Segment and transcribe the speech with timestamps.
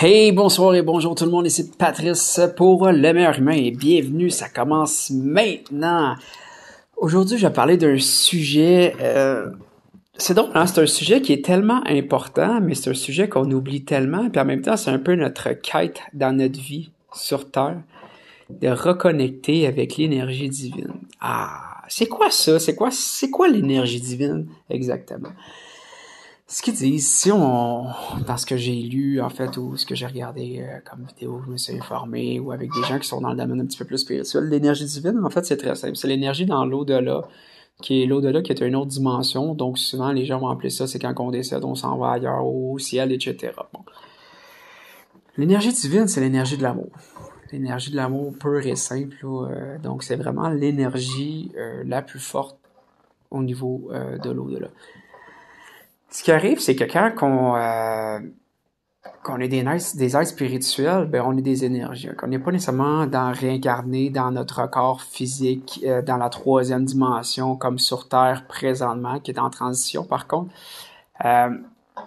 [0.00, 4.30] Hey, bonsoir et bonjour tout le monde, ici Patrice pour Le Meilleur Humain et bienvenue,
[4.30, 6.14] ça commence maintenant.
[6.96, 9.46] Aujourd'hui, je vais parler d'un sujet, euh,
[10.16, 10.68] c'est drôle, hein?
[10.68, 14.40] c'est un sujet qui est tellement important, mais c'est un sujet qu'on oublie tellement, puis
[14.40, 17.82] en même temps, c'est un peu notre quête dans notre vie sur Terre,
[18.50, 20.92] de reconnecter avec l'énergie divine.
[21.20, 22.60] Ah, c'est quoi ça?
[22.60, 25.30] C'est quoi, c'est quoi l'énergie divine exactement?
[26.50, 27.84] Ce qu'ils disent, si on,
[28.26, 31.42] dans ce que j'ai lu, en fait, ou ce que j'ai regardé euh, comme vidéo,
[31.44, 33.76] je me suis informé, ou avec des gens qui sont dans le domaine un petit
[33.76, 35.96] peu plus spirituel, l'énergie divine, en fait, c'est très simple.
[35.96, 37.28] C'est l'énergie dans l'au-delà,
[37.82, 39.54] qui est l'au-delà, qui est une autre dimension.
[39.54, 42.46] Donc, souvent, les gens vont appeler ça, c'est quand on décède, on s'en va ailleurs,
[42.46, 43.52] au ciel, etc.
[45.36, 46.88] L'énergie divine, c'est l'énergie de l'amour.
[47.52, 49.18] L'énergie de l'amour pure et simple.
[49.22, 52.56] Euh, donc, c'est vraiment l'énergie euh, la plus forte
[53.30, 53.90] au niveau
[54.24, 54.68] de l'au-delà.
[56.10, 58.18] Ce qui arrive, c'est que quand on, euh,
[59.40, 62.08] est des, des êtres spirituels, ben on est des énergies.
[62.22, 67.56] On n'est pas nécessairement dans réincarné dans notre corps physique, euh, dans la troisième dimension,
[67.56, 70.50] comme sur Terre présentement, qui est en transition par contre.
[71.26, 71.50] Euh,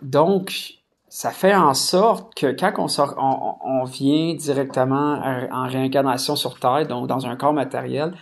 [0.00, 0.78] donc,
[1.10, 5.20] ça fait en sorte que quand on, sort, on, vient directement
[5.52, 8.14] en réincarnation sur Terre, donc dans un corps matériel,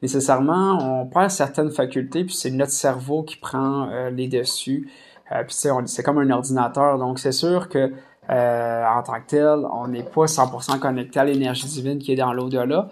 [0.00, 4.88] nécessairement, on perd certaines facultés, puis c'est notre cerveau qui prend les dessus.
[5.32, 5.54] Euh, puis
[5.86, 7.92] c'est comme un ordinateur, donc c'est sûr que
[8.30, 12.16] euh, en tant que tel, on n'est pas 100% connecté à l'énergie divine qui est
[12.16, 12.88] dans l'au-delà.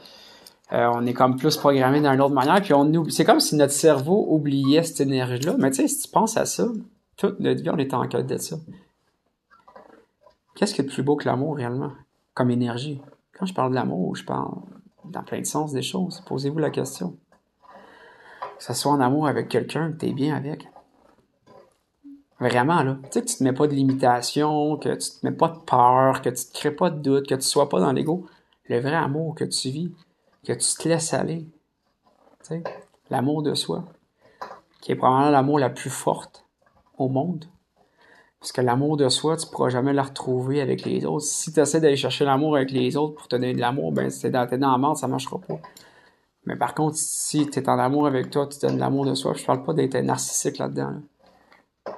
[0.73, 3.73] Euh, on est comme plus programmé d'une autre manière, puis on c'est comme si notre
[3.73, 5.55] cerveau oubliait cette énergie-là.
[5.59, 6.67] Mais tu sais, si tu penses à ça,
[7.17, 8.57] toute notre vie, on est en quête de ça.
[10.55, 11.92] Qu'est-ce qui est de plus beau que l'amour réellement,
[12.34, 13.01] comme énergie?
[13.39, 14.55] Quand je parle de l'amour, je parle
[15.05, 16.23] dans plein de sens des choses.
[16.27, 17.17] Posez-vous la question.
[18.59, 20.67] Que ce soit en amour avec quelqu'un que tu es bien avec.
[22.39, 22.98] Vraiment, là.
[23.05, 25.59] Tu sais, que tu te mets pas de limitation, que tu te mets pas de
[25.59, 28.27] peur, que tu te crées pas de doute, que tu sois pas dans l'ego.
[28.69, 29.92] Le vrai amour que tu vis,
[30.45, 31.47] que tu te laisses aller.
[32.41, 32.62] Tu sais,
[33.11, 33.85] l'amour de soi,
[34.83, 36.45] qui est probablement l'amour la plus forte
[36.98, 37.47] au monde.
[38.39, 41.24] Parce que l'amour de soi, tu pourras jamais le retrouver avec les autres.
[41.24, 44.11] Si tu essaies d'aller chercher l'amour avec les autres pour te donner de l'amour, ben,
[44.11, 45.58] si t'es dans, dans la mort, ça marchera pas.
[46.45, 49.14] Mais par contre, si tu es en amour avec toi, tu donnes de l'amour de
[49.14, 50.91] soi, je parle pas d'être narcissique là-dedans.
[50.91, 51.01] Là.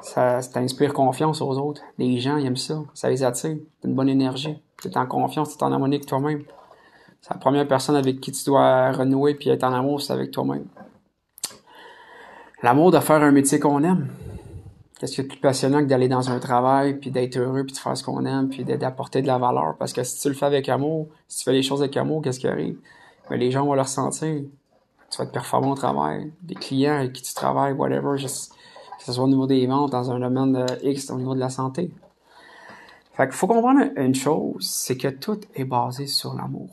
[0.00, 1.82] Ça, ça t'inspire confiance aux autres.
[1.98, 2.82] Les gens, ils aiment ça.
[2.94, 3.56] Ça les attire.
[3.80, 4.56] C'est une bonne énergie.
[4.80, 6.42] Tu es en confiance, tu es en harmonie avec toi-même.
[7.20, 10.30] C'est la première personne avec qui tu dois renouer puis être en amour, c'est avec
[10.30, 10.66] toi-même.
[12.62, 14.08] L'amour de faire un métier qu'on aime.
[14.98, 17.78] Qu'est-ce qui est plus passionnant que d'aller dans un travail, puis d'être heureux, puis de
[17.78, 19.76] faire ce qu'on aime, puis d'apporter de la valeur?
[19.78, 22.20] Parce que si tu le fais avec amour, si tu fais les choses avec amour,
[22.20, 22.78] qu'est-ce qui arrive?
[23.30, 24.42] Ben, les gens vont le ressentir.
[25.10, 26.32] Tu vas être performant au travail.
[26.42, 28.16] Des clients avec qui tu travailles, whatever.
[28.98, 31.50] Que ce soit au niveau des ventes, dans un domaine X, au niveau de la
[31.50, 31.92] santé.
[33.12, 36.70] Fait qu'il faut comprendre une chose, c'est que tout est basé sur l'amour.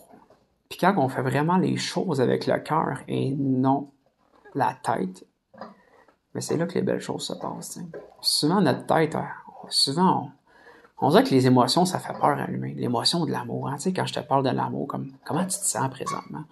[0.70, 3.90] Puis quand on fait vraiment les choses avec le cœur et non
[4.54, 5.26] la tête,
[6.34, 7.80] mais c'est là que les belles choses se passent.
[8.22, 9.16] Souvent, notre tête,
[9.70, 10.32] souvent,
[11.00, 12.74] on, on, dirait que les émotions, ça fait peur à l'humain.
[12.76, 13.70] L'émotion de l'amour.
[13.70, 13.78] Hein?
[13.96, 16.44] Quand je te parle de l'amour, comme comment tu te sens présentement?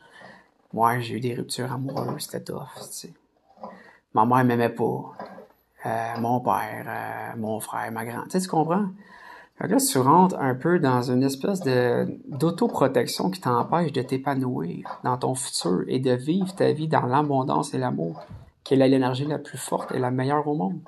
[0.72, 2.70] Moi, j'ai eu des ruptures amoureuses, c'était tough.
[2.78, 3.14] Tu sais.
[4.14, 5.14] Ma mère m'aimait pas.
[5.86, 8.24] Euh, mon père, euh, mon frère, ma grand.
[8.24, 8.86] Tu sais, tu comprends?
[9.56, 15.18] Fait là, tu rentres un peu dans une espèce d'autoprotection qui t'empêche de t'épanouir dans
[15.18, 18.22] ton futur et de vivre ta vie dans l'abondance et l'amour,
[18.64, 20.80] qui est l'énergie la plus forte et la meilleure au monde.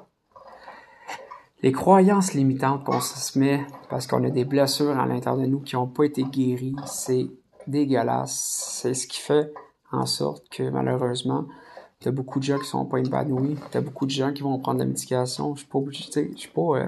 [1.62, 5.60] Les croyances limitantes qu'on se met parce qu'on a des blessures à l'intérieur de nous
[5.60, 7.28] qui n'ont pas été guéries, c'est
[7.68, 8.80] dégueulasse.
[8.82, 9.54] C'est ce qui fait
[9.92, 11.46] en sorte que malheureusement,
[12.00, 13.58] T'as beaucoup de gens qui sont pas épanouis.
[13.72, 15.56] T'as beaucoup de gens qui vont prendre de la médication.
[15.56, 16.88] Je suis pas obligé, je suis pas, euh,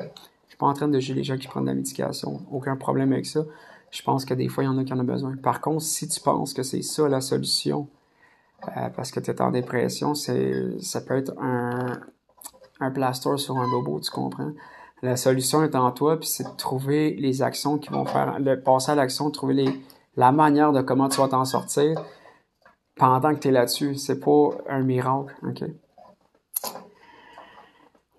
[0.57, 2.41] pas en train de juger les gens qui prennent de la médication.
[2.51, 3.45] Aucun problème avec ça.
[3.91, 5.35] Je pense que des fois, il y en a qui en ont besoin.
[5.38, 7.88] Par contre, si tu penses que c'est ça la solution,
[8.75, 10.34] euh, parce que tu es en dépression, ça
[11.01, 12.00] peut être un,
[12.79, 14.51] un plaster sur un bobo, tu comprends?
[15.03, 18.56] La solution est en toi, puis c'est de trouver les actions qui vont faire, de
[18.56, 19.81] passer à l'action, trouver les,
[20.15, 22.03] la manière de comment tu vas t'en sortir,
[22.98, 23.96] pendant que tu es là-dessus.
[23.96, 25.64] C'est pas un miracle, OK?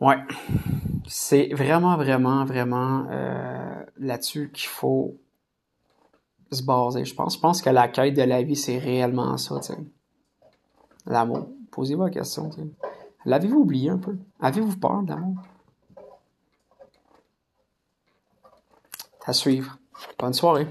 [0.01, 0.17] Ouais.
[1.07, 5.17] C'est vraiment, vraiment, vraiment euh, là-dessus qu'il faut
[6.53, 7.37] se baser, je pense.
[7.37, 9.79] Je pense que la quête de la vie, c'est réellement ça, tu sais.
[11.07, 11.49] L'amour.
[11.71, 12.51] Posez-vous la question.
[13.25, 14.17] L'avez-vous oublié un peu?
[14.41, 15.37] Avez-vous peur d'amour?
[19.25, 19.79] À suivre.
[20.19, 20.67] Bonne soirée.